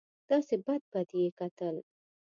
[0.29, 1.75] داسې بد بد به یې کتل.